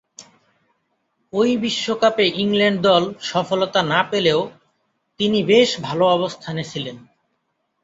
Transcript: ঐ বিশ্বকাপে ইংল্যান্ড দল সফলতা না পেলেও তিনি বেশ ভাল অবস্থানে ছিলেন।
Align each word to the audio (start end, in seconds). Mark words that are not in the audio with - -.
ঐ 1.33 1.43
বিশ্বকাপে 1.57 2.25
ইংল্যান্ড 2.35 2.79
দল 2.81 3.03
সফলতা 3.21 3.81
না 3.83 3.99
পেলেও 4.03 4.39
তিনি 5.19 5.39
বেশ 5.43 5.69
ভাল 5.81 5.99
অবস্থানে 6.09 6.63
ছিলেন। 6.63 6.97